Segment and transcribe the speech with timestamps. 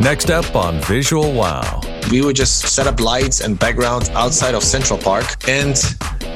[0.00, 1.82] Next up on Visual Wow.
[2.10, 5.76] We would just set up lights and backgrounds outside of Central Park and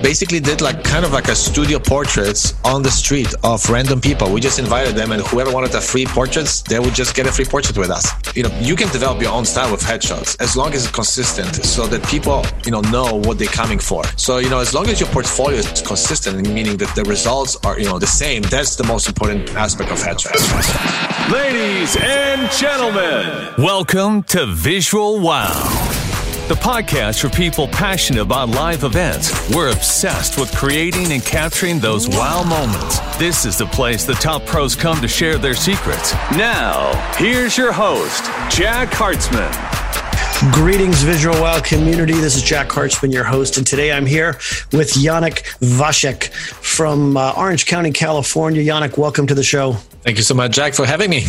[0.05, 4.31] basically did like kind of like a studio portraits on the street of random people.
[4.31, 7.33] We just invited them, and whoever wanted a free portraits, they would just get a
[7.33, 8.07] free portrait with us.
[8.37, 11.55] You know, you can develop your own style with headshots as long as it's consistent,
[11.65, 14.05] so that people you know know what they're coming for.
[14.17, 17.79] So you know, as long as your portfolio is consistent, meaning that the results are
[17.81, 20.45] you know the same, that's the most important aspect of headshots.
[21.33, 26.04] Ladies and gentlemen, welcome to Visual Wow
[26.49, 29.49] the podcast for people passionate about live events.
[29.55, 32.99] We're obsessed with creating and capturing those wow moments.
[33.17, 36.13] This is the place the top pros come to share their secrets.
[36.33, 39.53] Now, here's your host, Jack Hartzman.
[40.53, 42.13] Greetings, Visual Wow community.
[42.13, 44.33] This is Jack Hartzman, your host, and today I'm here
[44.73, 48.63] with Yaneck Wasiek from uh, Orange County, California.
[48.63, 49.79] Yaneck, welcome to the show.
[50.05, 51.25] Thank you so much, Jack, for having me.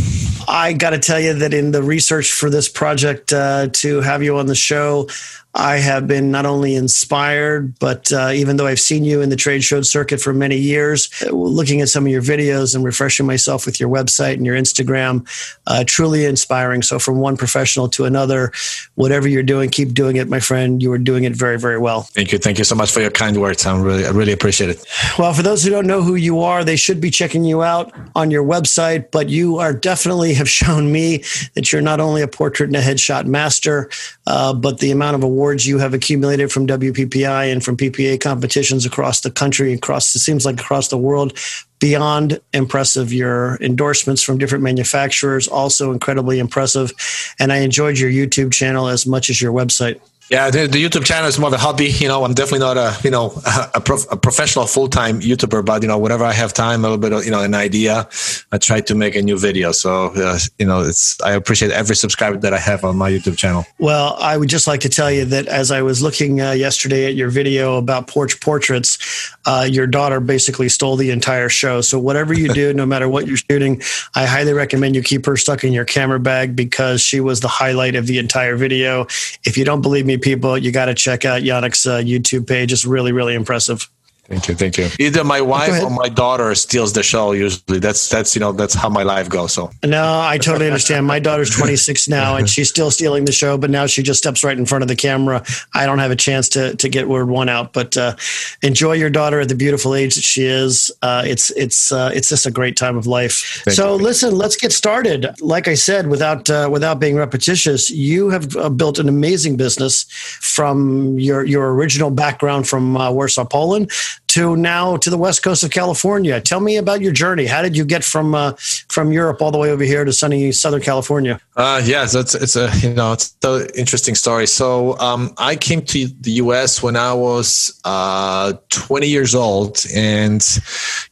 [0.50, 4.22] I got to tell you that in the research for this project uh, to have
[4.22, 5.08] you on the show,
[5.56, 9.38] I have been not only inspired, but uh, even though I've seen you in the
[9.38, 13.66] trade show circuit for many years, looking at some of your videos and refreshing myself
[13.66, 15.26] with your website and your Instagram,
[15.66, 16.82] uh, truly inspiring.
[16.82, 18.52] So, from one professional to another,
[18.96, 20.84] whatever you're doing, keep doing it, my friend.
[20.84, 22.02] You are doing it very, very well.
[22.02, 22.38] Thank you.
[22.38, 23.66] Thank you so much for your kind words.
[23.66, 24.86] I'm really, I really appreciate it.
[25.18, 27.94] Well, for those who don't know who you are, they should be checking you out
[28.14, 28.65] on your website,
[29.12, 32.82] but you are definitely have shown me that you're not only a portrait and a
[32.82, 33.90] headshot master,
[34.28, 38.20] uh, but the amount of awards awards you have accumulated from WPPI and from PPA
[38.20, 41.38] competitions across the country, across it seems like across the world,
[41.80, 43.14] beyond impressive.
[43.14, 46.92] Your endorsements from different manufacturers also incredibly impressive,
[47.40, 50.00] and I enjoyed your YouTube channel as much as your website.
[50.30, 51.86] Yeah, the, the, YouTube channel is more of a hobby.
[51.86, 53.32] You know, I'm definitely not a you know
[53.76, 56.84] a, prof, a professional full time YouTuber, but you know, whenever I have time, a
[56.84, 58.10] little bit of you know an idea,
[58.52, 59.72] I try to make a new video.
[59.72, 63.38] So uh, you know, it's I appreciate every subscriber that I have on my YouTube
[63.38, 63.66] channel.
[63.78, 67.06] Well, I would just like to tell you that as I was looking uh, yesterday
[67.06, 68.98] at your video about porch portraits,
[69.46, 71.82] uh, your daughter basically stole the entire show.
[71.82, 73.80] So whatever you do, no matter what you're shooting,
[74.16, 77.50] I highly recommend you keep her stuck in your camera bag because she was the
[77.50, 79.04] highlight of the entire video.
[79.44, 82.72] If you don't believe me people, you got to check out Yaneck's uh, YouTube page.
[82.72, 83.90] It's really, really impressive.
[84.28, 84.88] Thank you, thank you.
[85.00, 87.34] Either my wife or my daughter steals the show.
[87.34, 89.54] Usually, that's that's you know that's how my life goes.
[89.54, 91.06] So no, I totally understand.
[91.06, 93.56] My daughter's 26 now, and she's still stealing the show.
[93.56, 95.46] But now she just steps right in front of the camera.
[95.76, 97.72] I don't have a chance to to get word one out.
[97.72, 98.16] But uh,
[98.64, 100.92] enjoy your daughter at the beautiful age that she is.
[101.04, 103.62] Uh, it's it's uh, it's just a great time of life.
[103.64, 104.04] Thank so you.
[104.04, 105.40] listen, let's get started.
[105.40, 110.06] Like I said, without uh, without being repetitious, you have uh, built an amazing business
[110.42, 113.92] from your your original background from uh, Warsaw, Poland
[114.36, 116.42] to now to the west coast of California.
[116.42, 117.46] Tell me about your journey.
[117.46, 118.52] How did you get from uh,
[118.90, 121.40] from Europe all the way over here to sunny Southern California?
[121.56, 124.46] Uh, yeah, so it's, it's a you know it's an interesting story.
[124.46, 126.84] So um, I came to the U.S.
[126.84, 130.46] when I was uh, 20 years old, and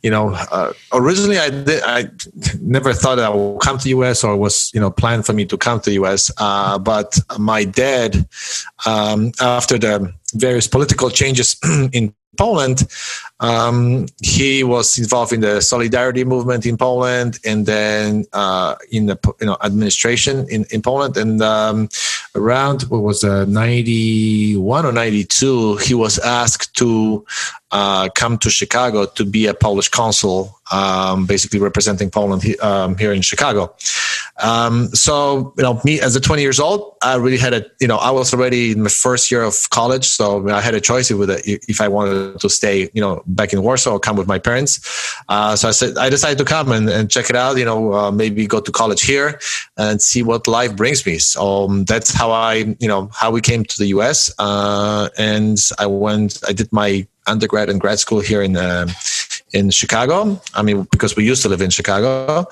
[0.02, 2.10] you know uh, originally I did, I
[2.60, 4.26] never thought I would come to the U.S.
[4.26, 6.30] or was you know planned for me to come to the U.S.
[6.38, 8.28] Uh, but my dad,
[8.86, 11.56] um, after the various political changes
[11.94, 12.88] in Poland.
[13.40, 19.18] Um, he was involved in the solidarity movement in Poland, and then uh, in the
[19.40, 21.18] you know administration in, in Poland.
[21.18, 21.90] And um,
[22.36, 27.26] around what was uh, ninety one or ninety two, he was asked to
[27.72, 33.14] uh, come to Chicago to be a Polish consul, um, basically representing Poland um, here
[33.14, 33.74] in Chicago.
[34.42, 37.88] Um, so, you know, me as a 20 years old, I really had a, you
[37.88, 40.06] know, I was already in my first year of college.
[40.06, 43.54] So I had a choice with it if I wanted to stay, you know, back
[43.54, 44.80] in Warsaw or come with my parents.
[45.30, 47.94] Uh, so I said, I decided to come and, and check it out, you know,
[47.94, 49.40] uh, maybe go to college here
[49.78, 51.20] and see what life brings me.
[51.20, 54.34] So um, that's how I, you know, how we came to the US.
[54.40, 58.88] Uh, and I went, I did my undergrad and grad school here in uh,
[59.54, 60.42] in Chicago.
[60.54, 62.46] I mean, because we used to live in Chicago.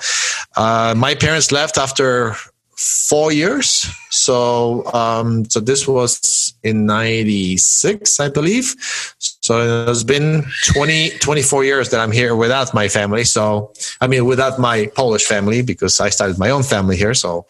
[0.56, 2.36] Uh, my parents left after
[2.82, 3.86] four years.
[4.10, 8.74] So, um, so this was in 96, I believe.
[9.18, 13.24] So it's been 20, 24 years that I'm here without my family.
[13.24, 17.14] So, I mean, without my Polish family because I started my own family here.
[17.14, 17.46] So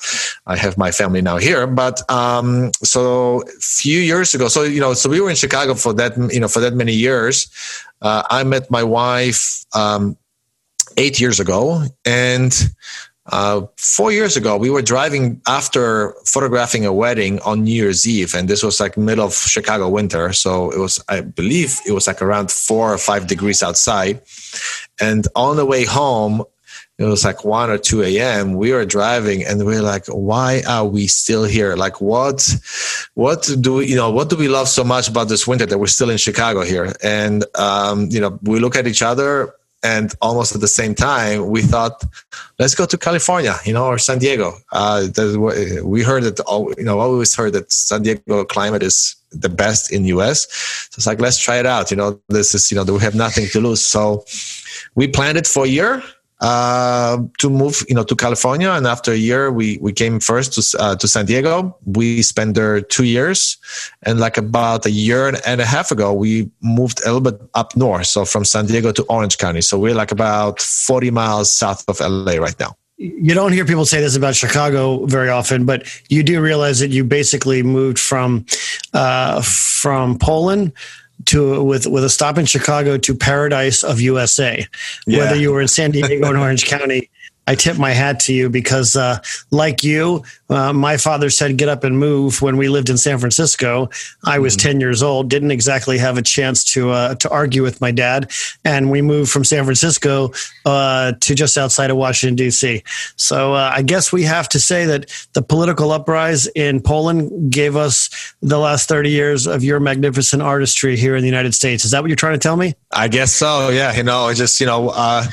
[0.46, 1.66] I have my family now here.
[1.66, 5.74] But, um, so a few years ago, so, you know, so we were in Chicago
[5.74, 7.48] for that, you know, for that many years.
[8.02, 10.16] Uh, I met my wife, um,
[10.98, 12.52] eight years ago and,
[13.26, 18.34] uh, four years ago, we were driving after photographing a wedding on New Year's Eve,
[18.34, 20.32] and this was like middle of Chicago winter.
[20.32, 24.20] So it was, I believe, it was like around four or five degrees outside.
[25.00, 26.42] And on the way home,
[26.98, 30.62] it was like 1 or 2 a.m we were driving and we are like why
[30.68, 32.54] are we still here like what
[33.14, 35.78] what do we you know what do we love so much about this winter that
[35.78, 40.14] we're still in chicago here and um, you know we look at each other and
[40.20, 42.04] almost at the same time we thought
[42.58, 44.54] let's go to california you know or san diego.
[44.72, 45.08] Uh,
[45.82, 46.38] we heard that
[46.78, 50.46] you know always heard that san diego climate is the best in us
[50.90, 53.14] so it's like let's try it out you know this is you know we have
[53.14, 53.84] nothing to lose.
[53.84, 54.24] So
[54.94, 56.02] we planned it for a year
[56.42, 58.70] uh, to move, you know, to California.
[58.70, 61.76] And after a year, we we came first to uh, to San Diego.
[61.86, 63.56] We spent there two years,
[64.02, 67.76] and like about a year and a half ago, we moved a little bit up
[67.76, 69.62] north, so from San Diego to Orange County.
[69.62, 73.84] So we're like about forty miles south of LA right now you don't hear people
[73.84, 78.46] say this about Chicago very often, but you do realize that you basically moved from
[78.92, 80.72] uh, from Poland
[81.26, 84.66] to with with a stop in Chicago to paradise of USA.
[85.06, 85.18] Yeah.
[85.18, 87.10] Whether you were in San Diego or Orange County,
[87.46, 89.18] I tip my hat to you because, uh,
[89.50, 93.18] like you, uh, my father said, get up and move when we lived in San
[93.18, 93.88] Francisco.
[94.24, 94.68] I was mm-hmm.
[94.68, 98.30] 10 years old, didn't exactly have a chance to, uh, to argue with my dad.
[98.64, 100.32] And we moved from San Francisco
[100.64, 102.84] uh, to just outside of Washington, D.C.
[103.16, 107.74] So uh, I guess we have to say that the political uprising in Poland gave
[107.74, 111.84] us the last 30 years of your magnificent artistry here in the United States.
[111.84, 112.74] Is that what you're trying to tell me?
[112.92, 113.70] I guess so.
[113.70, 113.94] Yeah.
[113.96, 115.24] You know, I just, you know, uh,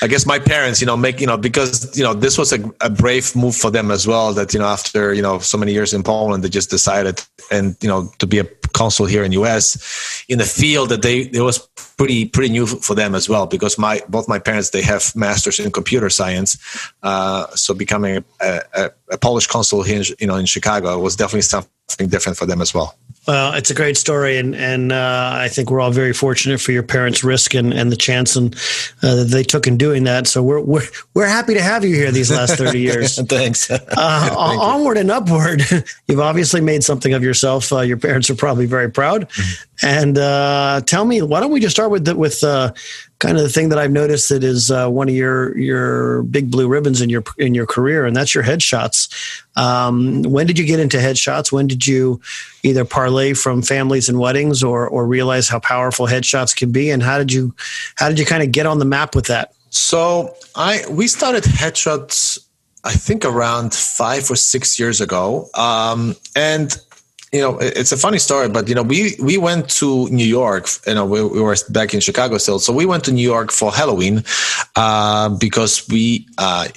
[0.00, 2.52] I guess my parents, you know, make, you know, because because you know this was
[2.52, 4.32] a, a, brave move for them as well.
[4.32, 7.20] That you know after you know so many years in Poland, they just decided
[7.50, 11.22] and you know to be a consul here in US in the field that they
[11.32, 11.58] it was
[11.96, 15.58] pretty pretty new for them as well because my both my parents they have masters
[15.58, 16.58] in computer science,
[17.02, 21.16] uh, so becoming a, a, a Polish consul here in, you know in Chicago was
[21.16, 22.94] definitely something different for them as well.
[23.28, 26.72] Well, it's a great story, and and uh, I think we're all very fortunate for
[26.72, 28.54] your parents' risk and, and the chance and
[29.02, 30.26] uh, that they took in doing that.
[30.26, 33.20] So we're we're we're happy to have you here these last thirty years.
[33.28, 33.70] Thanks.
[33.70, 35.62] Uh, Thank onward and upward,
[36.08, 37.70] you've obviously made something of yourself.
[37.70, 39.28] Uh, your parents are probably very proud.
[39.82, 42.72] And uh, tell me, why don't we just start with the, with uh,
[43.20, 46.50] kind of the thing that I've noticed that is uh, one of your your big
[46.50, 49.08] blue ribbons in your in your career, and that's your headshots.
[49.56, 51.52] Um, when did you get into headshots?
[51.52, 52.20] When did you
[52.62, 56.90] either parlay from families and weddings, or or realize how powerful headshots can be?
[56.90, 57.54] And how did you
[57.96, 59.52] how did you kind of get on the map with that?
[59.70, 62.38] So I we started headshots.
[62.84, 66.76] I think around five or six years ago, um, and
[67.32, 70.66] you know, it's a funny story, but you know, we we went to New York.
[70.86, 73.52] You know, we, we were back in Chicago still, so we went to New York
[73.52, 74.24] for Halloween
[74.76, 76.68] uh, because we uh,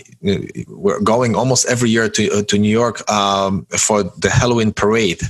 [0.68, 5.21] we're going almost every year to uh, to New York um, for the Halloween parade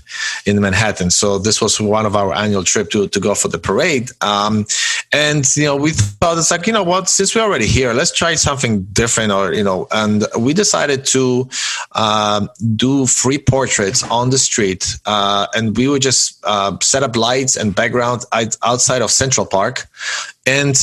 [0.48, 1.12] in Manhattan.
[1.12, 4.10] So this was one of our annual trip to to go for the parade.
[4.22, 4.66] Um,
[5.12, 8.12] and you know, we thought it's like you know what, since we're already here, let's
[8.12, 11.48] try something different, or you know, and we decided to
[11.92, 17.18] um, do free portraits on the street uh, and we would just uh, set up
[17.18, 18.24] lights and background
[18.64, 19.88] outside of Central Park,
[20.46, 20.76] and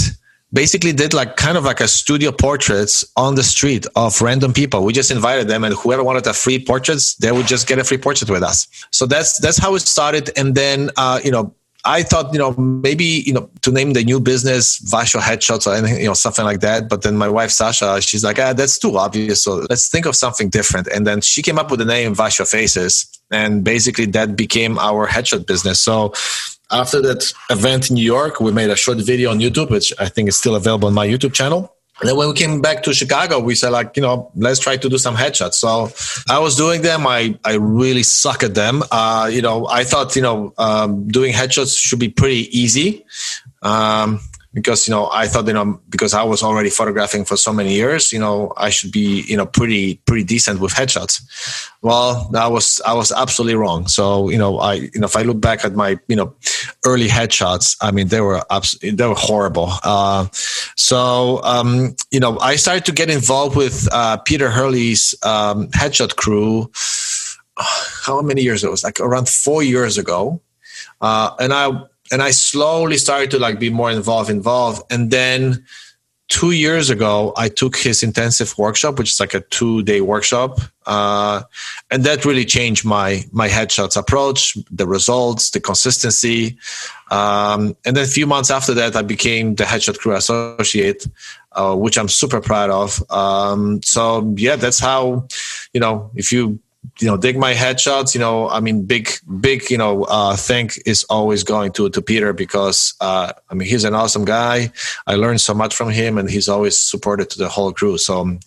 [0.53, 4.85] basically did like kind of like a studio portraits on the street of random people.
[4.85, 7.85] We just invited them, and whoever wanted a free portraits, they would just get a
[7.85, 8.69] free portrait with us.
[8.91, 11.55] So that's that's how it started, and then uh, you know
[11.85, 15.75] I thought, you know, maybe, you know, to name the new business WASIO Headshots or
[15.75, 16.89] anything, you know, something like that.
[16.89, 19.43] But then my wife, Sasha, she's like, ah, that's too obvious.
[19.43, 20.89] So let's think of something different.
[20.89, 23.07] And then she came up with the name WASIO Faces.
[23.31, 25.81] And basically that became our headshot business.
[25.81, 26.13] So
[26.71, 30.09] after that event in New York, we made a short video on YouTube, which I
[30.09, 31.75] think is still available on my YouTube channel.
[32.01, 34.77] And then when we came back to Chicago, we said like, you know, let's try
[34.77, 35.55] to do some headshots.
[35.55, 35.91] So
[36.29, 37.07] I was doing them.
[37.07, 38.83] I, I really suck at them.
[38.91, 43.05] Uh, you know, I thought, you know, um, doing headshots should be pretty easy.
[43.63, 44.21] Um,
[44.59, 47.73] because you know I thought you know because I was already photographing for so many
[47.75, 51.23] years, you know I should be you know pretty pretty decent with headshots.
[51.83, 53.87] Well, I was I was absolutely wrong.
[53.87, 56.35] So you know I you know if I look back at my you know
[56.85, 59.71] early headshots, I mean they were abs- they were horrible.
[59.85, 60.27] Uh,
[60.77, 66.17] so um, you know I started to get involved with uh, Peter Hurley's um, headshot
[66.17, 66.71] crew.
[67.57, 68.71] How many years ago?
[68.71, 70.41] It was like around four years ago,
[71.01, 71.71] uh, and I
[72.11, 74.83] and I slowly started to like be more involved, involved.
[74.91, 75.65] And then
[76.29, 80.61] two years ago, I took his intensive workshop, which is like a two day workshop.
[80.87, 81.43] Uh,
[81.91, 86.59] and that really changed my, my headshots approach, the results, the consistency.
[87.11, 91.07] Um, and then a few months after that, I became the headshot crew associate,
[91.53, 93.03] uh, which I'm super proud of.
[93.11, 95.27] Um, so yeah, that's how,
[95.73, 96.59] you know, if you
[97.01, 100.81] you know dig my headshots you know i mean big big you know uh thank
[100.87, 104.73] is always going to to peter because uh i mean he's an awesome guy.
[105.07, 107.99] I learned so much from him and he's always supported to the whole crew.
[107.99, 108.39] So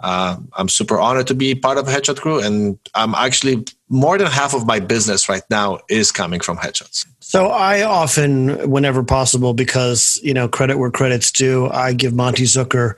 [0.00, 4.26] uh, i'm super honored to be part of headshot crew and i'm actually more than
[4.26, 7.06] half of my business right now is coming from headshots.
[7.20, 12.44] So I often, whenever possible, because you know credit where credit's due, I give monty
[12.44, 12.94] Zucker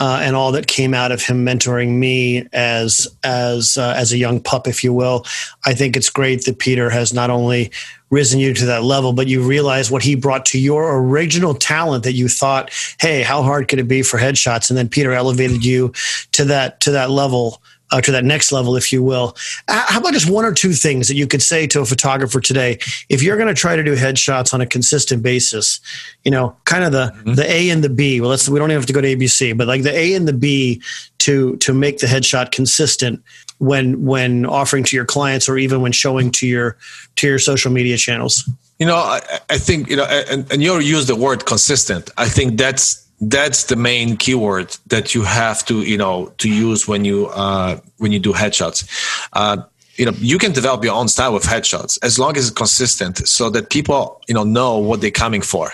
[0.00, 4.18] uh, and all that came out of him mentoring me as as uh, as a
[4.18, 5.24] young pup, if you will.
[5.64, 7.70] I think it's great that Peter has not only
[8.10, 12.04] risen you to that level, but you realize what he brought to your original talent
[12.04, 12.70] that you thought,
[13.00, 14.70] hey, how hard could it be for headshots?
[14.70, 15.92] And then Peter elevated you
[16.32, 17.62] to that to that level
[17.94, 19.36] uh, to that next level, if you will.
[19.68, 22.78] How about just one or two things that you could say to a photographer today
[23.08, 25.78] if you're going to try to do headshots on a consistent basis?
[26.24, 27.34] You know, kind of the mm-hmm.
[27.34, 28.20] the A and the B.
[28.20, 30.26] Well, let's we don't even have to go to ABC, but like the A and
[30.26, 30.82] the B
[31.18, 33.22] to to make the headshot consistent
[33.58, 36.76] when when offering to your clients or even when showing to your
[37.16, 38.48] to your social media channels.
[38.80, 39.20] You know, I,
[39.50, 42.10] I think you know, and, and you use the word consistent.
[42.16, 46.88] I think that's that's the main keyword that you have to you know to use
[46.88, 48.88] when you uh, when you do headshots.
[49.32, 49.62] Uh,
[49.96, 53.26] you know you can develop your own style with headshots as long as it's consistent
[53.28, 55.70] so that people you know know what they're coming for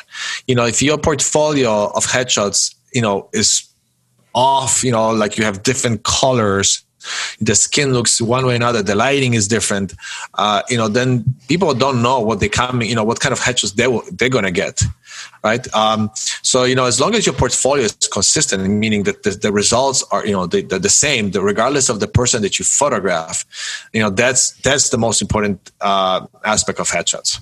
[0.46, 3.66] you know if your portfolio of headshots you know is
[4.34, 6.84] off you know like you have different colors
[7.40, 9.94] the skin looks one way or another the lighting is different
[10.34, 13.40] uh, you know then people don't know what they coming you know what kind of
[13.40, 14.82] headshots they they're to get
[15.44, 19.30] right um, so you know as long as your portfolio is consistent meaning that the,
[19.30, 22.58] the results are you know the, the, the same the, regardless of the person that
[22.58, 23.44] you photograph
[23.92, 27.40] you know that's that's the most important uh, aspect of headshots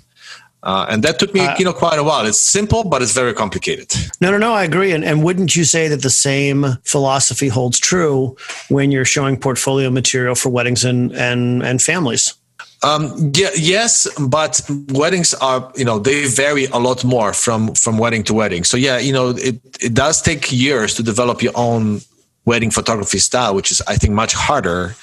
[0.62, 2.26] uh, and that took me, uh, you know, quite a while.
[2.26, 3.92] It's simple, but it's very complicated.
[4.20, 4.52] No, no, no.
[4.52, 4.92] I agree.
[4.92, 8.36] And, and wouldn't you say that the same philosophy holds true
[8.68, 12.34] when you're showing portfolio material for weddings and and and families?
[12.82, 17.98] Um, yeah, yes, but weddings are, you know, they vary a lot more from from
[17.98, 18.64] wedding to wedding.
[18.64, 22.00] So yeah, you know, it it does take years to develop your own
[22.48, 24.94] wedding photography style, which is I think much harder.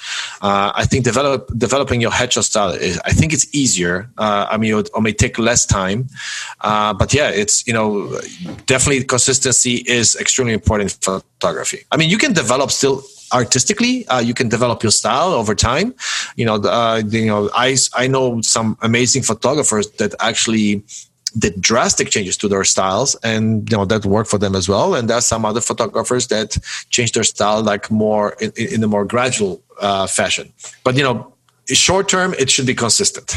[0.42, 3.94] Uh, I think develop developing your headshot style is I think it's easier.
[4.18, 6.08] Uh, I mean, it, may take less time,
[6.68, 7.88] uh, but yeah, it's you know
[8.66, 11.80] definitely consistency is extremely important in photography.
[11.92, 12.96] I mean, you can develop still
[13.32, 15.94] artistically uh, you can develop your style over time.
[16.36, 20.82] You know uh, you know i i know some amazing photographers that actually
[21.38, 24.94] did drastic changes to their styles and you know that worked for them as well.
[24.94, 26.56] And there's some other photographers that
[26.90, 30.52] changed their style like more in, in a more gradual uh, fashion.
[30.84, 31.32] But you know
[31.68, 33.34] short term it should be consistent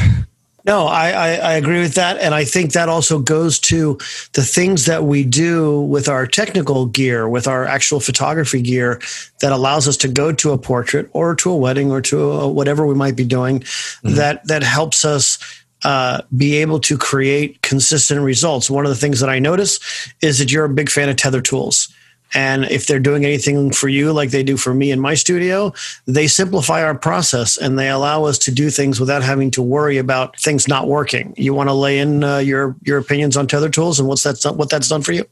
[0.70, 2.18] no, I, I, I, agree with that.
[2.18, 3.98] And I think that also goes to
[4.34, 9.00] the things that we do with our technical gear, with our actual photography gear
[9.40, 12.48] that allows us to go to a portrait or to a wedding or to a,
[12.48, 14.14] whatever we might be doing mm-hmm.
[14.14, 15.40] that, that helps us
[15.82, 18.70] uh, be able to create consistent results.
[18.70, 19.80] One of the things that I notice
[20.22, 21.92] is that you're a big fan of tether tools.
[22.34, 25.72] And if they're doing anything for you like they do for me in my studio,
[26.06, 29.98] they simplify our process and they allow us to do things without having to worry
[29.98, 31.34] about things not working.
[31.36, 34.54] You want to lay in uh, your your opinions on tether tools and what's that
[34.56, 35.26] what that's done for you?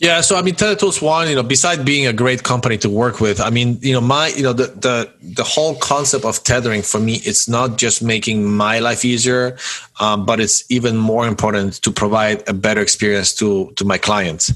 [0.00, 2.88] Yeah, so I mean, Tether Tools One, you know, besides being a great company to
[2.88, 6.44] work with, I mean, you know, my, you know, the the the whole concept of
[6.44, 9.56] tethering for me, it's not just making my life easier,
[9.98, 14.52] um, but it's even more important to provide a better experience to to my clients.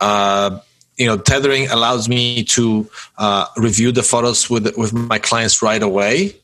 [0.00, 0.58] Uh,
[0.98, 2.88] you know tethering allows me to
[3.18, 6.34] uh, review the photos with with my clients right away.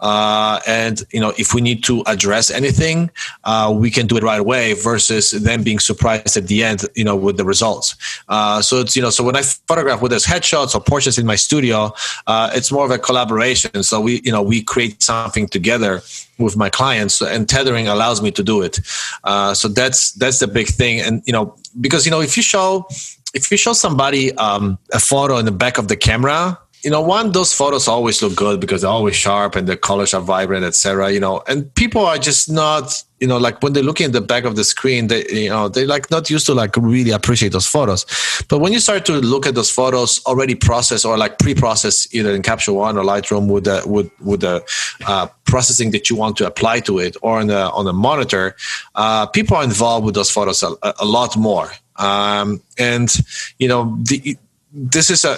[0.00, 3.08] Uh, and you know if we need to address anything
[3.44, 7.04] uh, we can do it right away versus them being surprised at the end you
[7.04, 7.96] know with the results.
[8.28, 11.26] Uh, so it's you know so when i photograph with those headshots or portraits in
[11.26, 11.92] my studio
[12.26, 13.82] uh, it's more of a collaboration.
[13.82, 16.02] So we you know we create something together
[16.38, 18.80] with my clients and tethering allows me to do it.
[19.24, 21.00] Uh, so that's that's the big thing.
[21.00, 22.86] And you know because you know if you show
[23.34, 27.00] if you show somebody um, a photo in the back of the camera you know
[27.00, 30.64] one those photos always look good because they're always sharp and the colors are vibrant
[30.64, 31.42] etc you know.
[31.46, 34.56] And people are just not you know like when they're looking at the back of
[34.56, 38.04] the screen they you know they like not used to like really appreciate those photos.
[38.48, 42.34] But when you start to look at those photos already processed or like pre-processed either
[42.34, 44.64] in capture one or lightroom with the with with the
[45.06, 48.56] uh, processing that you want to apply to it or on the on the monitor
[48.96, 53.16] uh, people are involved with those photos a, a lot more um, and
[53.58, 54.36] you know the,
[54.72, 55.36] this is a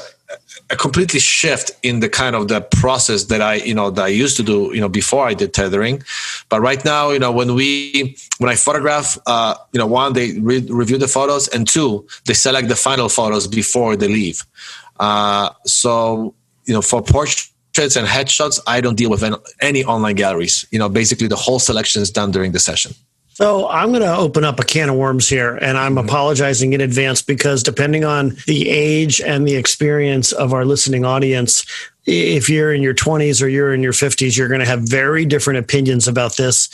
[0.71, 4.09] a completely shift in the kind of the process that I, you know, that I
[4.09, 6.03] used to do, you know, before I did tethering.
[6.49, 10.39] But right now, you know, when we, when I photograph, uh, you know, one, they
[10.39, 14.43] re- review the photos and two, they select the final photos before they leave.
[14.99, 16.35] Uh, so,
[16.65, 19.23] you know, for portraits and headshots, I don't deal with
[19.61, 20.65] any online galleries.
[20.71, 22.93] You know, basically the whole selection is done during the session.
[23.35, 26.07] So I'm going to open up a can of worms here, and I'm mm-hmm.
[26.09, 31.67] apologizing in advance because depending on the age and the experience of our listening audience,
[32.07, 35.25] if you're in your 20s or you're in your 50s, you're going to have very
[35.25, 36.69] different opinions about this.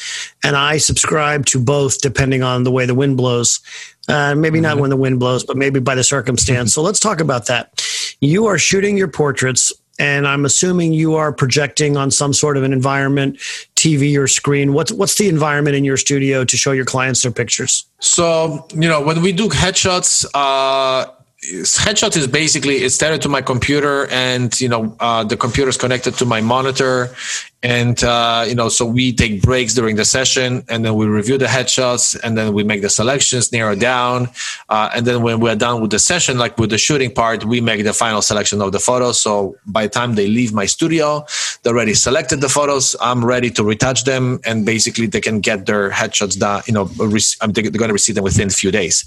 [0.45, 3.61] And I subscribe to both depending on the way the wind blows.
[4.09, 4.64] Uh, maybe mm-hmm.
[4.64, 6.73] not when the wind blows, but maybe by the circumstance.
[6.73, 6.81] Mm-hmm.
[6.81, 7.87] So let's talk about that.
[8.21, 12.62] You are shooting your portraits and I'm assuming you are projecting on some sort of
[12.62, 13.37] an environment,
[13.76, 14.73] TV or screen.
[14.73, 17.85] What's what's the environment in your studio to show your clients their pictures?
[18.00, 20.26] So you know when we do headshots.
[20.35, 21.07] Uh,
[21.42, 25.78] headshot is basically it's tethered to my computer and you know uh, the computer is
[25.78, 27.14] connected to my monitor
[27.62, 31.37] and uh, you know so we take breaks during the session and then we review
[31.37, 34.31] the headshots and then we make the selections narrow down.
[34.69, 37.61] Uh, and then when we're done with the session like with the shooting part we
[37.61, 39.21] make the final selection of the photos.
[39.21, 41.26] So by the time they leave my studio
[41.62, 42.97] they already selected the photos.
[43.00, 46.85] I'm ready to retouch them and basically they can get their headshots done you know
[46.85, 49.05] they're going to receive them within a few days.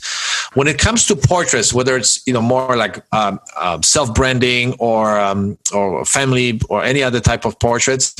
[0.54, 5.20] When it comes to portraits whether it's you know more like um, uh, self-branding or
[5.20, 8.14] um, or family or any other type of portraits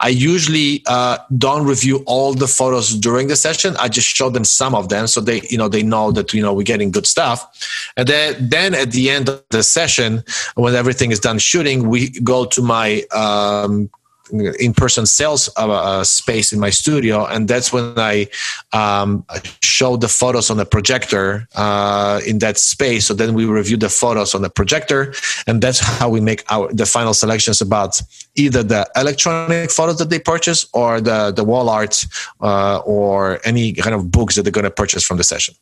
[0.00, 3.76] I usually uh, don't review all the photos during the session.
[3.78, 6.42] I just show them some of them so they, you know, they know that you
[6.42, 7.90] know we're getting good stuff.
[7.96, 12.10] And then, then at the end of the session, when everything is done shooting, we
[12.20, 13.90] go to my um,
[14.32, 17.26] in-person sales uh, uh, space in my studio.
[17.26, 18.26] And that's when i
[18.72, 19.24] um,
[19.62, 23.06] show the photos on the projector uh, in that space.
[23.06, 25.14] So then we review the photos on the projector.
[25.46, 28.00] And that's how we make our the final selections about
[28.34, 32.06] either the electronic photos that they purchase or the the wall art
[32.40, 35.54] uh, or any kind of books that they're going to purchase from the session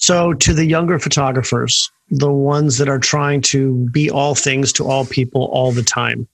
[0.00, 4.84] so, to the younger photographers, the ones that are trying to be all things to
[4.86, 6.26] all people all the time,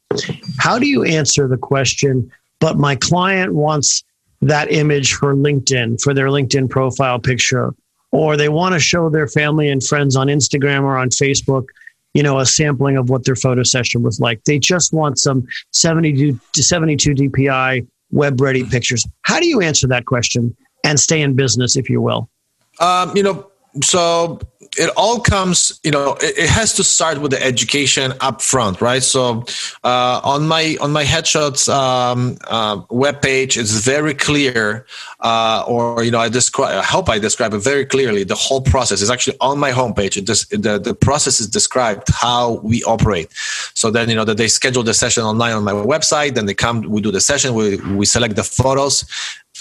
[0.59, 2.31] how do you answer the question?
[2.61, 4.05] But my client wants
[4.41, 7.75] that image for LinkedIn, for their LinkedIn profile picture,
[8.13, 11.67] or they want to show their family and friends on Instagram or on Facebook,
[12.15, 14.45] you know, a sampling of what their photo session was like.
[14.45, 19.05] They just want some 72 to 72 DPI web ready pictures.
[19.23, 22.31] How do you answer that question and stay in business, if you will?
[22.79, 23.51] Um, you know,
[23.83, 24.41] so
[24.79, 29.03] it all comes you know it, has to start with the education up front right?
[29.03, 29.45] So
[29.85, 34.87] uh, on my on my headshots um, uh, web page it's very clear
[35.21, 38.61] uh, or you know i describe i hope i describe it very clearly the whole
[38.61, 40.17] process is actually on my homepage.
[40.17, 43.29] It just the, the process is described how we operate.
[43.75, 46.55] So then you know that they schedule the session online on my website then they
[46.55, 49.05] come we do the session we, we select the photos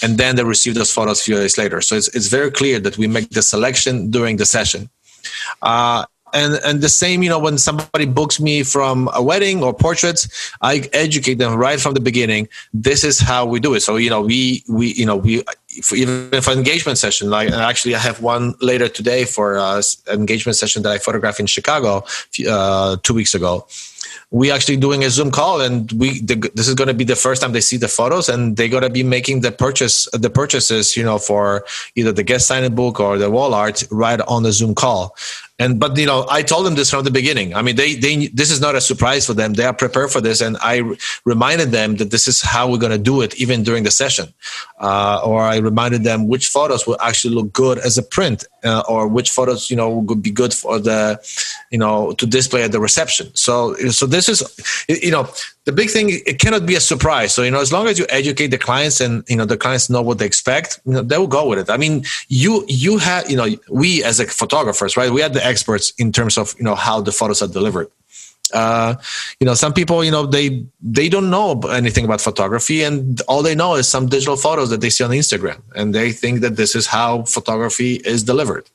[0.02, 1.80] and then they receive those photos a few days later.
[1.80, 4.90] So it's, it's very clear that we make the selection during the session.
[5.62, 6.04] Uh,
[6.34, 10.28] and and the same, you know, when somebody books me from a wedding or portraits,
[10.60, 12.48] I educate them right from the beginning.
[12.74, 13.80] This is how we do it.
[13.80, 15.42] So you know, we we you know we
[15.82, 17.30] for even for engagement session.
[17.30, 21.40] Like actually, I have one later today for uh, an engagement session that I photographed
[21.40, 22.04] in Chicago
[22.48, 23.66] uh, two weeks ago
[24.30, 27.16] we actually doing a Zoom call, and we the, this is going to be the
[27.16, 30.30] first time they see the photos, and they're going to be making the purchase the
[30.30, 31.64] purchases, you know, for
[31.94, 35.16] either the guest signing book or the wall art right on the Zoom call.
[35.58, 37.54] And but you know, I told them this from the beginning.
[37.54, 39.54] I mean, they they this is not a surprise for them.
[39.54, 40.82] They are prepared for this, and I
[41.24, 44.34] reminded them that this is how we're going to do it, even during the session.
[44.78, 48.82] Uh, or I reminded them which photos will actually look good as a print, uh,
[48.88, 51.18] or which photos you know would be good for the,
[51.70, 53.34] you know, to display at the reception.
[53.34, 54.42] So so this is,
[54.88, 55.28] you know,
[55.66, 57.34] the big thing it cannot be a surprise.
[57.34, 59.90] So you know as long as you educate the clients and you know the clients
[59.90, 61.70] know what they expect you know they will go with it.
[61.70, 65.10] I mean you you have you know we as a photographers right?
[65.10, 67.88] We are the experts in terms of you know how the photos are delivered
[68.52, 68.94] uh,
[69.40, 73.42] you know some people you know they they don't know anything about photography and all
[73.42, 76.56] they know is some digital photos that they see on instagram and they think that
[76.56, 78.68] this is how photography is delivered.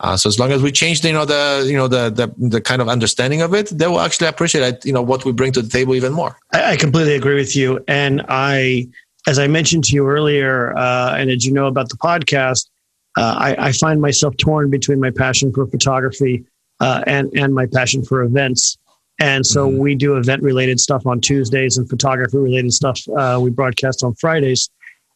[0.00, 2.48] Uh, so as long as we change the, you know the you know the, the,
[2.48, 5.52] the kind of understanding of it they will actually appreciate you know what we bring
[5.52, 6.38] to the table even more.
[6.52, 7.84] I, I completely agree with you.
[7.88, 8.88] And i
[9.26, 12.68] as i mentioned to you earlier uh, and as you know about the podcast
[13.16, 16.44] uh, I, I, find myself torn between my passion for photography
[16.80, 18.78] uh, and and my passion for events
[19.18, 19.78] and so mm-hmm.
[19.78, 24.14] we do event related stuff on Tuesdays and photography related stuff uh, we broadcast on
[24.14, 24.70] Fridays.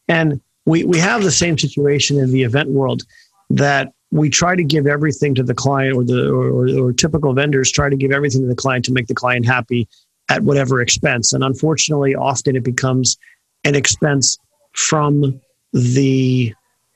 [0.07, 3.03] And we, we have the same situation in the event world
[3.49, 7.33] that we try to give everything to the client or the or, or, or typical
[7.33, 9.87] vendors try to give everything to the client to make the client happy
[10.29, 11.33] at whatever expense.
[11.33, 13.17] And unfortunately, often it becomes
[13.63, 14.37] an expense
[14.73, 16.53] from the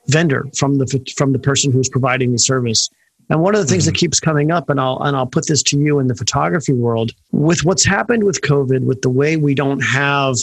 [0.07, 2.89] vendor, from the from the person who's providing the service.
[3.29, 3.93] And one of the things mm-hmm.
[3.93, 6.73] that keeps coming up, and I'll and I'll put this to you in the photography
[6.73, 10.35] world, with what's happened with COVID, with the way we don't have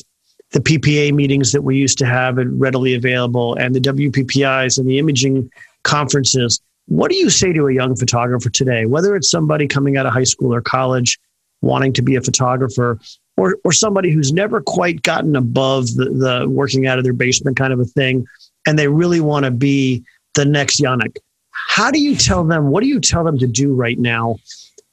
[0.51, 4.89] the PPA meetings that we used to have and readily available, and the WPPIs and
[4.89, 5.51] the imaging
[5.83, 6.61] conferences.
[6.87, 10.13] What do you say to a young photographer today, whether it's somebody coming out of
[10.13, 11.19] high school or college
[11.63, 13.01] wanting to be a photographer,
[13.39, 17.57] or or somebody who's never quite gotten above the, the working out of their basement
[17.57, 18.27] kind of a thing,
[18.67, 21.17] and they really want to be the next Yaneck?
[21.55, 22.69] How do you tell them?
[22.69, 24.37] What do you tell them to do right now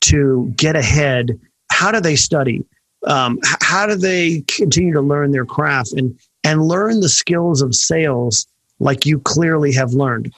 [0.01, 1.39] to get ahead?
[1.71, 2.63] How do they study?
[3.05, 7.75] Um, how do they continue to learn their craft and and learn the skills of
[7.75, 8.47] sales
[8.79, 10.33] like you clearly have learned?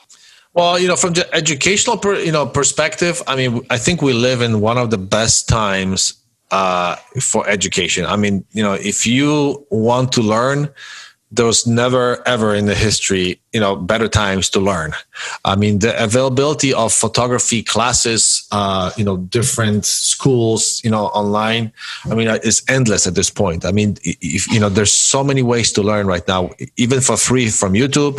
[0.53, 4.13] Well, you know, from the educational, per, you know, perspective, I mean, I think we
[4.13, 6.13] live in one of the best times
[6.51, 8.05] uh, for education.
[8.05, 10.69] I mean, you know, if you want to learn,
[11.31, 14.93] there was never ever in the history you know better times to learn.
[15.45, 21.71] I mean the availability of photography classes uh, you know different schools you know online
[22.11, 23.65] i mean it's endless at this point.
[23.65, 27.17] I mean if you know there's so many ways to learn right now even for
[27.17, 28.15] free from youtube.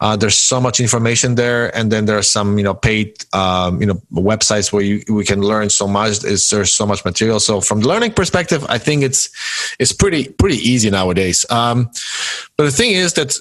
[0.00, 3.80] Uh, there's so much information there and then there are some you know paid um,
[3.80, 6.24] you know websites where you, we can learn so much.
[6.24, 7.40] Is there's so much material.
[7.40, 9.30] So from the learning perspective i think it's
[9.78, 11.44] it's pretty pretty easy nowadays.
[11.50, 11.90] Um,
[12.56, 13.38] but the thing is that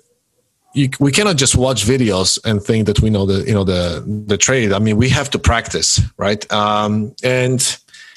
[0.77, 4.03] you, we cannot just watch videos and think that we know the you know the
[4.27, 4.71] the trade.
[4.71, 6.49] I mean, we have to practice, right?
[6.51, 7.59] Um, and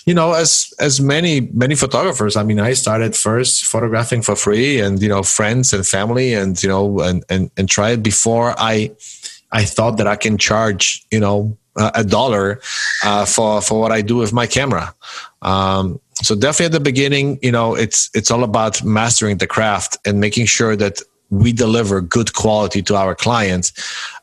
[0.04, 4.78] you know, as as many many photographers, I mean, I started first photographing for free,
[4.78, 8.54] and you know, friends and family, and you know, and and and try it before
[8.58, 8.90] I
[9.52, 12.60] I thought that I can charge you know a dollar
[13.04, 14.94] uh, for for what I do with my camera.
[15.42, 19.96] Um, so definitely at the beginning, you know, it's it's all about mastering the craft
[20.04, 23.72] and making sure that we deliver good quality to our clients,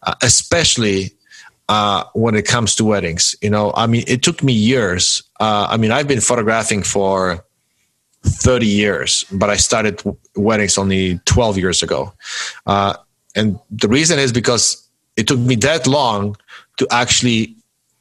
[0.04, 1.12] uh, especially
[1.70, 3.36] uh, when it comes to weddings.
[3.42, 5.24] You know, I mean, it took me years.
[5.40, 7.44] Uh, I mean, I've been photographing for
[8.24, 10.02] 30 years, but I started
[10.36, 12.14] weddings only 12 years ago.
[12.66, 12.96] Uh,
[13.36, 16.36] and the reason is because it took me that long
[16.78, 17.56] to actually,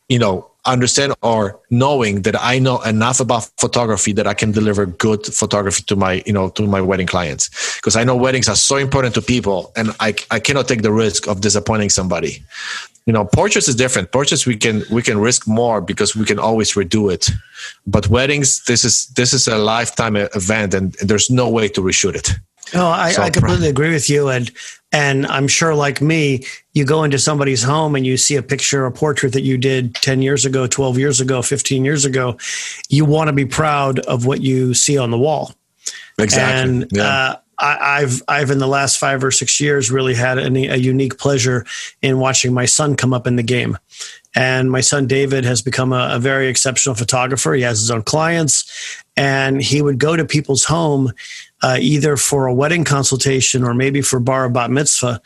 [0.09, 4.87] you know, understand or knowing that I know enough about photography that I can deliver
[4.87, 7.76] good photography to my, you know, to my wedding clients.
[7.76, 10.92] Because I know weddings are so important to people and I, I cannot take the
[10.92, 12.42] risk of disappointing somebody.
[13.07, 14.11] You know, portraits is different.
[14.11, 17.31] Portraits we can we can risk more because we can always redo it.
[17.87, 22.16] But weddings, this is this is a lifetime event and there's no way to reshoot
[22.16, 22.33] it.
[22.74, 24.29] No, I, I completely agree with you.
[24.29, 24.50] And
[24.92, 28.87] and I'm sure, like me, you go into somebody's home and you see a picture,
[28.87, 32.38] a portrait that you did 10 years ago, 12 years ago, 15 years ago.
[32.88, 35.52] You want to be proud of what you see on the wall.
[36.18, 36.72] Exactly.
[36.72, 37.02] And yeah.
[37.02, 40.76] uh, I, have I've in the last five or six years really had a, a
[40.76, 41.64] unique pleasure
[42.02, 43.79] in watching my son come up in the game.
[44.35, 47.55] And my son David has become a, a, very exceptional photographer.
[47.55, 51.12] He has his own clients, and he would go to people's home
[51.66, 55.20] uh, either for a wedding consultation or maybe for bar bat mitzvah.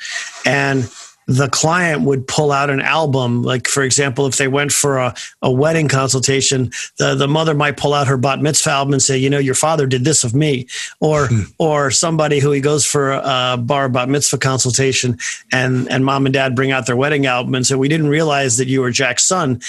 [0.46, 0.90] And
[1.26, 3.42] the client would pull out an album.
[3.42, 7.76] Like, for example, if they went for a, a wedding consultation, the, the mother might
[7.76, 10.34] pull out her bat mitzvah album and say, you know, your father did this of
[10.34, 10.66] me.
[10.98, 11.42] Or, hmm.
[11.58, 15.18] or somebody who he goes for a bar bat mitzvah consultation
[15.52, 18.56] and, and mom and dad bring out their wedding album and say, we didn't realize
[18.56, 19.60] that you were Jack's son.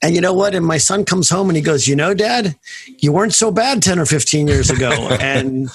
[0.00, 0.54] And you know what?
[0.54, 2.56] And my son comes home and he goes, you know, dad,
[2.98, 4.90] you weren't so bad 10 or 15 years ago.
[5.20, 5.68] and,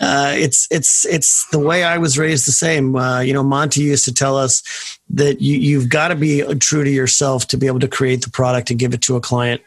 [0.00, 2.48] uh, it's it's it's the way I was raised.
[2.48, 2.96] The same.
[2.96, 6.82] Uh, you know, Monty used to tell us that you you've got to be true
[6.82, 9.62] to yourself to be able to create the product and give it to a client.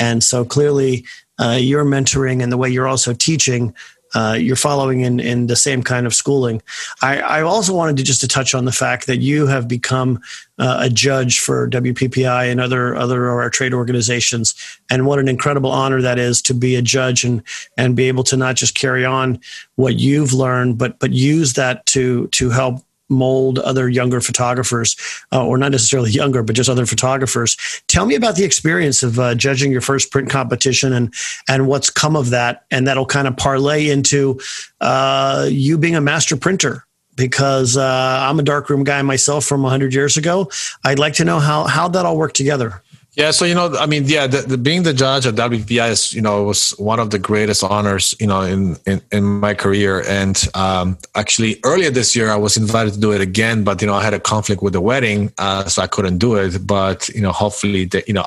[0.00, 1.04] And so clearly,
[1.40, 3.74] uh, your mentoring and the way you're also teaching
[4.14, 6.62] uh, you're following in, in the same kind of schooling.
[7.02, 10.22] I, I, also wanted to just to touch on the fact that you have become
[10.58, 14.54] uh, a judge for WPPI and other other our trade organizations,
[14.90, 17.42] and what an incredible honor that is to be a judge and
[17.76, 19.40] and be able to not just carry on
[19.76, 24.96] what you've learned, but but use that to to help mold other younger photographers,
[25.32, 27.56] uh, or not necessarily younger, but just other photographers.
[27.88, 31.12] Tell me about the experience of uh, judging your first print competition and
[31.48, 34.38] and what's come of that, and that'll kind of parlay into
[34.80, 36.84] uh, you being a master printer.
[37.16, 40.48] Because uh, I'm a darkroom guy myself from 100 years ago,
[40.84, 42.80] I'd like to know how how that all worked together.
[43.14, 46.14] Yeah, so you know, I mean, yeah, the, the, being the judge at WPI is,
[46.14, 50.04] you know, was one of the greatest honors, you know, in in, in my career.
[50.06, 53.88] And um, actually, earlier this year, I was invited to do it again, but you
[53.88, 56.64] know, I had a conflict with the wedding, uh, so I couldn't do it.
[56.64, 58.22] But you know, hopefully, the, you know,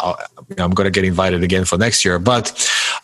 [0.57, 2.19] I'm going to get invited again for next year.
[2.19, 2.51] But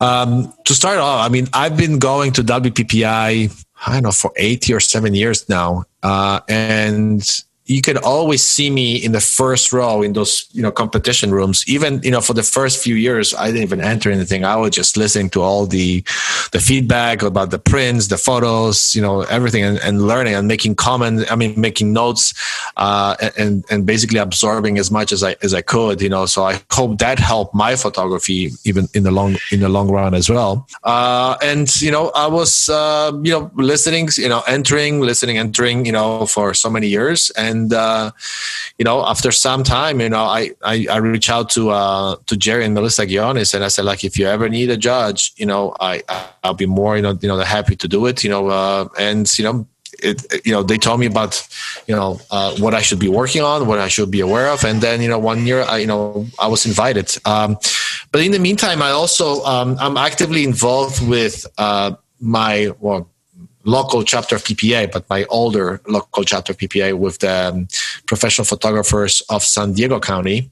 [0.02, 4.34] um, to start off, I mean, I've been going to WPPI, I don't know, for
[4.36, 7.24] eight or seven years now, uh, and
[7.68, 11.64] you could always see me in the first row in those you know competition rooms.
[11.68, 14.46] Even you know for the first few years i didn't even enter anything.
[14.46, 16.04] I was just listening to all the
[16.52, 20.76] the feedback about the prints the photos you know everything and, and learning and making
[20.76, 22.34] comments i mean making notes
[22.78, 26.26] uh, and and basically absorbing as much as i as i could you know.
[26.26, 30.14] So i hope that helped my photography even in the long in the long run
[30.14, 30.68] as well.
[30.84, 35.86] Uh, and you know i was uh, you know listening you know entering listening entering
[35.86, 37.32] you know for so many years.
[37.32, 38.12] And and uh,
[38.78, 42.38] you know after some time you know i i, I reach out to uh, to
[42.38, 45.46] jerry and melissa Ghionis and i said like if you ever need a judge you
[45.46, 46.04] know i
[46.44, 49.22] i'll be more you know you know happy to do it you know uh, and
[49.38, 49.68] you know
[50.00, 51.48] it, you know, they told me about,
[51.88, 54.64] you know, uh, what I should be working on, what I should be aware of,
[54.64, 57.16] and then, you know, one year, I, you know, I was invited.
[57.26, 57.58] Um,
[58.12, 63.10] but in the meantime, I also um, I'm actively involved with uh, my well,
[63.68, 67.68] local chapter of PPA, but my older local chapter of PPA with the um,
[68.08, 70.50] professional photographers of San Diego County,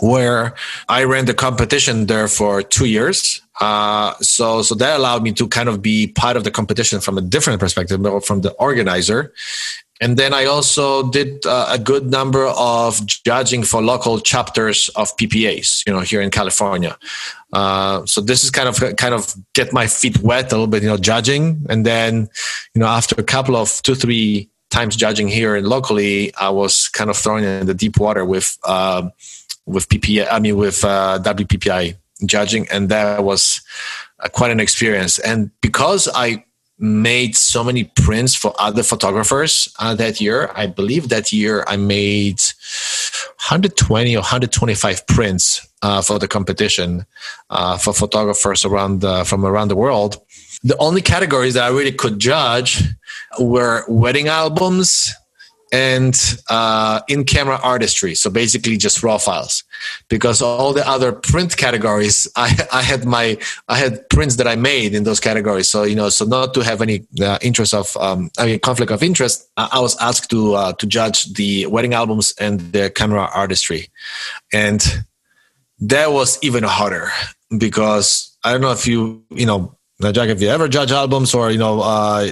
[0.00, 0.54] where
[0.88, 3.40] I ran the competition there for two years.
[3.60, 7.16] Uh, so, so that allowed me to kind of be part of the competition from
[7.16, 9.32] a different perspective, from the organizer.
[10.00, 15.16] And then I also did uh, a good number of judging for local chapters of
[15.16, 16.98] PPAs, you know, here in California.
[17.52, 20.82] Uh, so this is kind of kind of get my feet wet a little bit,
[20.82, 22.28] you know, judging, and then
[22.74, 26.88] you know after a couple of two three times judging here and locally, I was
[26.88, 29.08] kind of thrown in the deep water with uh,
[29.64, 30.28] with PPA.
[30.30, 33.62] I mean with uh, WPPI judging, and that was
[34.20, 35.18] uh, quite an experience.
[35.18, 36.44] And because I
[36.78, 40.50] made so many prints for other photographers uh, that year.
[40.54, 42.40] I believe that year I made
[43.48, 47.06] 120 or 125 prints uh, for the competition
[47.50, 50.20] uh, for photographers around the, from around the world.
[50.62, 52.82] The only categories that I really could judge
[53.38, 55.14] were wedding albums,
[55.72, 58.14] and uh, in camera artistry.
[58.14, 59.64] So basically just raw files
[60.08, 64.56] because all the other print categories, I, I had my, I had prints that I
[64.56, 65.68] made in those categories.
[65.68, 68.92] So, you know, so not to have any uh, interest of, um, I mean, conflict
[68.92, 73.28] of interest, I was asked to, uh, to judge the wedding albums and the camera
[73.34, 73.88] artistry.
[74.52, 74.84] And
[75.80, 77.10] that was even harder
[77.58, 81.50] because I don't know if you, you know, Jack, if you ever judge albums or,
[81.50, 82.30] you know, uh,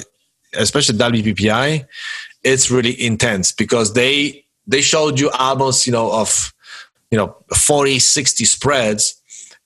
[0.54, 1.86] especially WPPI,
[2.44, 6.52] it's really intense because they they showed you albums you know of
[7.10, 9.20] you know 40 60 spreads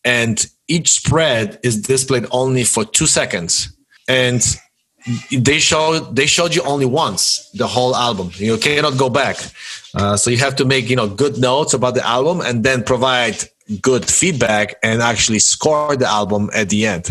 [0.04, 3.72] and each spread is displayed only for two seconds.
[4.06, 4.42] And
[5.32, 8.30] they showed they showed you only once the whole album.
[8.34, 9.36] You cannot go back.
[9.94, 12.84] Uh, so you have to make you know good notes about the album and then
[12.84, 13.36] provide
[13.82, 17.08] good feedback and actually score the album at the end.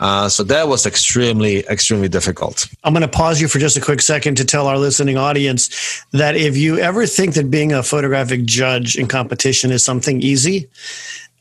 [0.00, 2.68] Uh, so that was extremely, extremely difficult.
[2.84, 6.04] I'm going to pause you for just a quick second to tell our listening audience
[6.12, 10.68] that if you ever think that being a photographic judge in competition is something easy,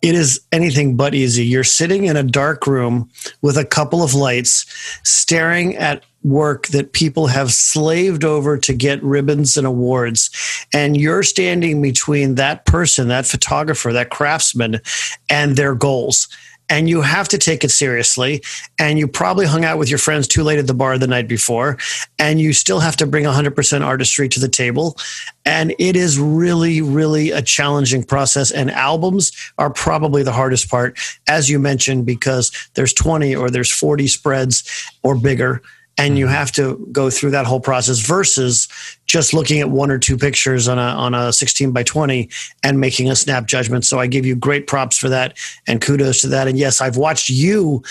[0.01, 1.45] it is anything but easy.
[1.45, 3.09] You're sitting in a dark room
[3.41, 4.65] with a couple of lights,
[5.03, 10.29] staring at work that people have slaved over to get ribbons and awards.
[10.73, 14.81] And you're standing between that person, that photographer, that craftsman,
[15.29, 16.27] and their goals
[16.69, 18.41] and you have to take it seriously.
[18.79, 21.27] And you probably hung out with your friends too late at the bar the night
[21.27, 21.77] before,
[22.19, 24.97] and you still have to bring 100% artistry to the table.
[25.45, 28.51] And it is really, really a challenging process.
[28.51, 33.71] And albums are probably the hardest part, as you mentioned, because there's 20 or there's
[33.71, 35.61] 40 spreads or bigger
[35.97, 36.35] and you mm-hmm.
[36.35, 38.67] have to go through that whole process versus
[39.05, 42.29] just looking at one or two pictures on a on a 16 by 20
[42.63, 43.85] and making a snap judgment.
[43.85, 46.47] So i give you great props for that and kudos to that.
[46.47, 47.83] And yes i've watched you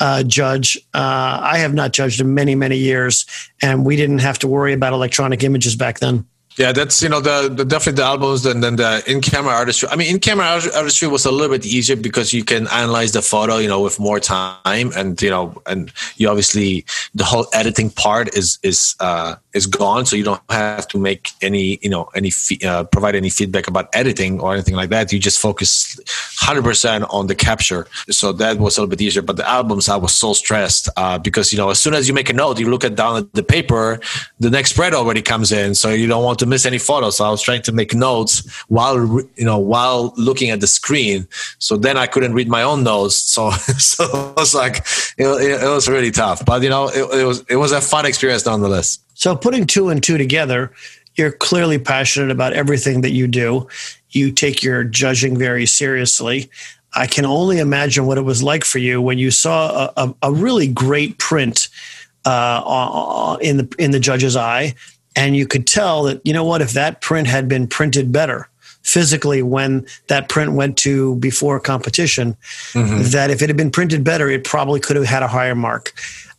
[0.00, 0.76] uh, judge.
[0.92, 3.26] Uh, i have not judged in many many years
[3.62, 7.20] and we didn't have to worry about electronic images back then yeah, that's you know
[7.20, 9.88] the, the definitely the albums and then the in camera artistry.
[9.88, 13.22] I mean, in camera artistry was a little bit easier because you can analyze the
[13.22, 17.90] photo, you know, with more time, and you know, and you obviously the whole editing
[17.90, 22.08] part is is uh, is gone, so you don't have to make any you know
[22.14, 22.30] any
[22.64, 25.12] uh, provide any feedback about editing or anything like that.
[25.12, 25.98] You just focus
[26.38, 29.22] hundred percent on the capture, so that was a little bit easier.
[29.22, 32.14] But the albums, I was so stressed uh, because you know as soon as you
[32.14, 34.00] make a note, you look at down at the paper,
[34.38, 37.16] the next spread already comes in, so you don't want to to miss any photos.
[37.16, 38.96] So I was trying to make notes while
[39.36, 41.26] you know while looking at the screen.
[41.58, 43.16] So then I couldn't read my own notes.
[43.16, 44.76] So so it was like
[45.18, 46.44] it, it was really tough.
[46.44, 48.98] But you know it, it was it was a fun experience nonetheless.
[49.14, 50.72] So putting two and two together,
[51.14, 53.68] you're clearly passionate about everything that you do.
[54.10, 56.50] You take your judging very seriously.
[56.92, 60.14] I can only imagine what it was like for you when you saw a, a,
[60.22, 61.68] a really great print
[62.24, 64.74] uh, in the in the judge's eye
[65.16, 68.48] and you could tell that you know what if that print had been printed better
[68.82, 72.36] physically when that print went to before competition
[72.72, 73.02] mm-hmm.
[73.10, 75.92] that if it had been printed better it probably could have had a higher mark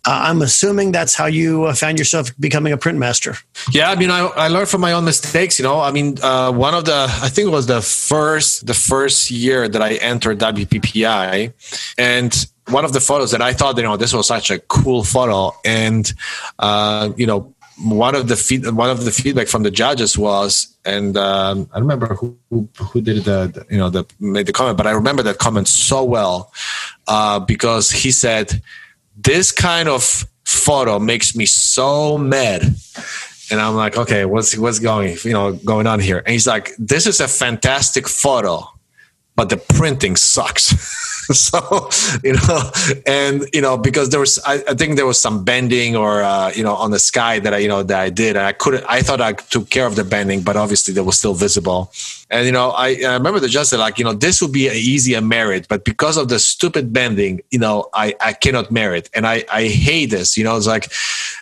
[0.08, 3.36] uh, I'm assuming that's how you uh, found yourself becoming a print master.
[3.72, 5.58] Yeah, I mean, I, I learned from my own mistakes.
[5.60, 8.74] You know, I mean, uh, one of the I think it was the first the
[8.74, 11.54] first year that I entered WPPI,
[11.98, 15.04] and one of the photos that I thought, you know, this was such a cool
[15.04, 16.12] photo, and
[16.60, 20.76] uh, you know, one of the feed, one of the feedback from the judges was,
[20.86, 24.54] and um, I remember who, who, who did the, the, you know the made the
[24.54, 26.52] comment, but I remember that comment so well
[27.08, 28.62] uh, because he said
[29.16, 32.76] this kind of photo makes me so mad.
[33.52, 36.18] And i'm like okay what's what's going you know going on here?
[36.18, 38.68] And he's like this is a fantastic photo
[39.36, 41.04] but the printing sucks.
[41.34, 41.90] So
[42.24, 42.72] you know
[43.08, 46.52] and you know because there was I, I think there was some bending or uh,
[46.56, 48.38] you know on the sky that i you know that i did.
[48.38, 51.18] And i couldn't i thought i took care of the bending but obviously that was
[51.18, 51.92] still visible
[52.30, 54.68] and you know, I, I remember the judge said like, you know, this would be
[54.68, 59.10] an easier merit, but because of the stupid bending, you know, I, I cannot merit,
[59.14, 60.36] and I I hate this.
[60.36, 60.92] You know, it's like,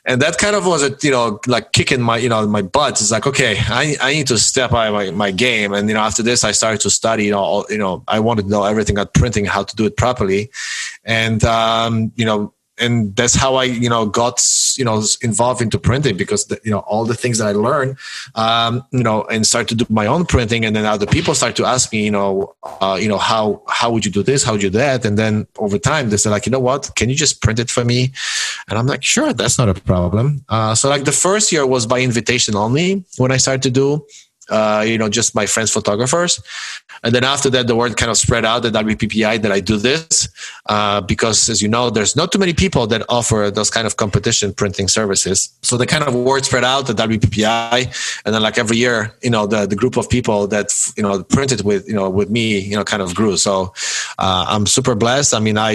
[0.06, 3.00] and that kind of was a you know like kicking my you know my butt.
[3.00, 6.02] It's like okay, I I need to step up my, my game, and you know
[6.02, 7.26] after this I started to study.
[7.26, 9.86] You know, all, you know I wanted to know everything about printing, how to do
[9.86, 10.52] it properly,
[11.06, 14.41] and um, you know and that's how I, you know, got
[14.78, 17.98] you know involved into printing because the, you know all the things that I learned,
[18.36, 21.56] um, you know, and start to do my own printing, and then other people start
[21.58, 24.52] to ask me, you know, uh, you know, how how would you do this, how
[24.54, 27.10] would you do that, and then over time they said like, you know what, can
[27.10, 28.12] you just print it for me?
[28.69, 30.43] And I'm like, sure, that's not a problem.
[30.50, 34.06] Uh, so like the first year was by invitation only when I started to do
[34.49, 36.41] uh, you know, just my friends photographers.
[37.03, 39.77] And then after that, the word kind of spread out at WPPI that I do
[39.77, 40.29] this
[40.67, 43.97] uh, because, as you know, there's not too many people that offer those kind of
[43.97, 45.49] competition printing services.
[45.62, 49.29] So the kind of word spread out at WPPI, and then like every year, you
[49.29, 52.60] know, the the group of people that you know printed with you know with me,
[52.60, 53.38] you know, kind of grew.
[53.38, 53.73] So
[54.17, 55.34] uh, I'm super blessed.
[55.34, 55.71] I mean, I,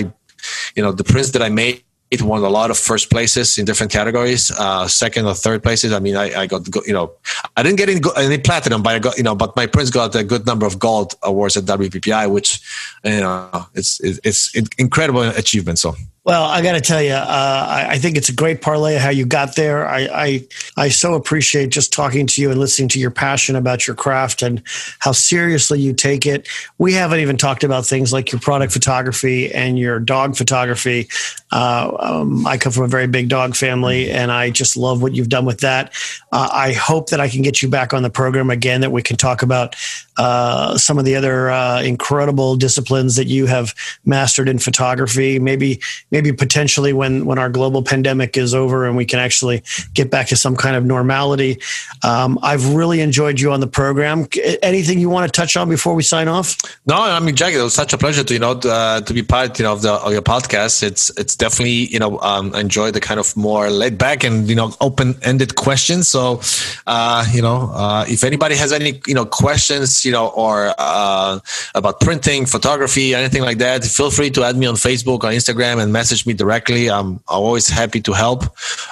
[0.74, 3.64] you know, the prints that I made it won a lot of first places in
[3.64, 5.92] different categories, uh, second or third places.
[5.92, 7.12] I mean, I, I got, you know,
[7.56, 10.14] I didn't get any, any, platinum, but I got, you know, but my prints got
[10.14, 12.60] a good number of gold awards at WPPI, which,
[13.04, 15.78] you know, it's, it's, it's incredible achievement.
[15.78, 15.94] So.
[16.28, 19.08] Well, I got to tell you, uh, I, I, think it's a great parlay how
[19.08, 19.88] you got there.
[19.88, 23.86] I, I, I so appreciate just talking to you and listening to your passion about
[23.86, 24.62] your craft and
[24.98, 26.46] how seriously you take it.
[26.76, 31.08] We haven't even talked about things like your product photography and your dog photography.
[31.50, 35.14] Uh, um, I come from a very big dog family, and I just love what
[35.14, 35.94] you've done with that.
[36.30, 39.00] Uh, I hope that I can get you back on the program again, that we
[39.00, 39.76] can talk about
[40.18, 45.38] uh, some of the other uh, incredible disciplines that you have mastered in photography.
[45.38, 49.62] Maybe, maybe potentially when when our global pandemic is over and we can actually
[49.94, 51.58] get back to some kind of normality.
[52.02, 54.26] Um, I've really enjoyed you on the program.
[54.62, 56.56] Anything you want to touch on before we sign off?
[56.86, 59.14] No, I mean, Jack, it was such a pleasure to you know to, uh, to
[59.14, 60.82] be part you know of the of your podcast.
[60.82, 64.54] It's it's definitely you know um, enjoy the kind of more laid back and you
[64.56, 66.08] know open ended questions.
[66.08, 66.40] So
[66.86, 71.38] uh, you know uh, if anybody has any you know questions you know or uh,
[71.74, 75.82] about printing, photography, anything like that, feel free to add me on Facebook or Instagram
[75.82, 76.82] and message me directly.
[76.96, 78.40] I'm always happy to help.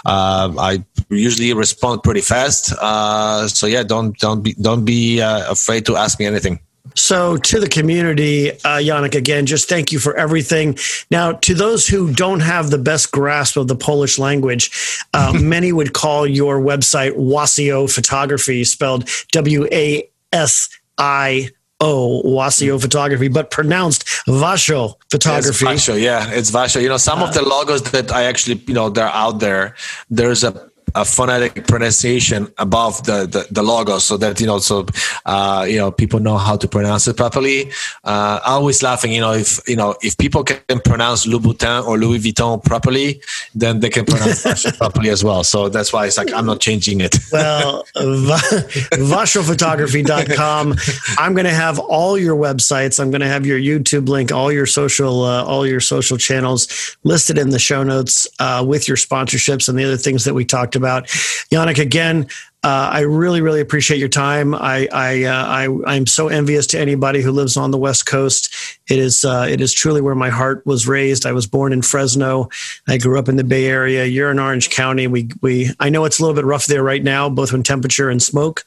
[0.05, 0.73] Uh, I
[1.09, 2.73] usually respond pretty fast.
[2.73, 5.21] Uh, so yeah, don't don't be don't be
[5.57, 6.59] afraid to ask me anything.
[6.95, 10.79] So, to the community, uh, Yaneck, again, just thank you for everything.
[11.11, 14.71] Now, to those who don't have the best grasp of the Polish language,
[15.13, 22.81] uh, many would call your website Wasio Photography, spelled W A S I O Wasio
[22.81, 25.65] Photography, but pronounced Vasho Photography.
[25.65, 26.81] Yes, Vasho, yeah, it's Vasho.
[26.81, 29.75] You know, some uh, of the logos that I actually, you know, they're out there.
[30.09, 34.87] There's a a phonetic pronunciation above the, the, the logo so that you know so
[35.27, 37.71] uh, you know people know how to pronounce it properly.
[38.03, 42.19] Uh, always laughing you know if you know if people can pronounce Louboutin or Louis
[42.19, 43.21] Vuitton properly
[43.55, 45.45] then they can pronounce properly as well.
[45.45, 47.17] So that's why it's like I'm not changing it.
[47.37, 50.75] Well vashophotography.com
[51.19, 52.99] I'm going to have all your websites.
[52.99, 56.97] I'm going to have your YouTube link all your social uh, all your social channels
[57.05, 60.43] listed in the show notes uh, with your sponsorships and the other things that we
[60.45, 61.07] talked about about.
[61.51, 62.27] Yaneck, again,
[62.63, 64.53] uh, I really, really appreciate your time.
[64.53, 68.53] I, I, uh, I, I'm so envious to anybody who lives on the West Coast.
[68.89, 71.27] It is, uh, it is truly where my heart was raised.
[71.27, 72.49] I was born in Fresno.
[72.89, 74.05] I grew up in the Bay Area.
[74.05, 75.07] You're in Orange County.
[75.07, 78.11] We, we, I know it's a little bit rough there right now, both in temperature
[78.11, 78.65] and smoke,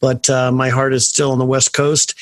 [0.00, 2.14] but uh, my heart is still on the West Coast.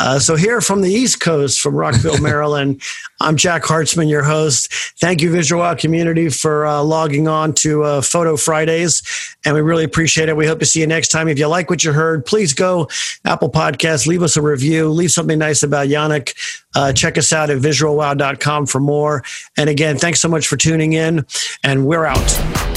[0.00, 2.80] Uh, so, here from the East Coast, from Rockville, Maryland,
[3.20, 4.72] I'm Jack Hartzman, your host.
[5.00, 9.02] Thank you, Visual Wow community, for uh, logging on to uh, Photo Fridays,
[9.44, 10.36] and we really appreciate it.
[10.36, 11.28] We hope to see you next time.
[11.28, 12.88] If you like what you heard, please go
[13.24, 16.34] Apple Podcast, leave us a review, leave something nice about Yaneck.
[16.74, 19.22] Uh, check us out at visualwow.com for more.
[19.58, 21.26] And again, thanks so much for tuning in,
[21.62, 22.71] and we're out.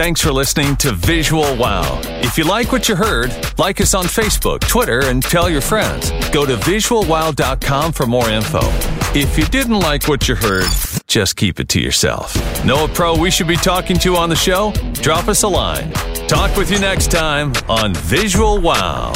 [0.00, 2.00] Thanks for listening to Visual Wow.
[2.22, 6.10] If you like what you heard, like us on Facebook, Twitter, and tell your friends.
[6.30, 8.60] Go to visualwow.com for more info.
[9.14, 10.70] If you didn't like what you heard,
[11.06, 12.34] just keep it to yourself.
[12.64, 14.72] Know a pro we should be talking to on the show?
[14.94, 15.92] Drop us a line.
[16.28, 19.12] Talk with you next time on Visual Wow.